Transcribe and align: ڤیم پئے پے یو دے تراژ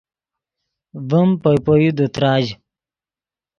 ڤیم 1.09 1.29
پئے 1.41 1.57
پے 1.65 1.73
یو 1.81 1.91
دے 1.97 2.05
تراژ 2.13 2.45